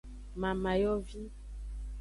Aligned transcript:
Mamayovi. 0.41 1.21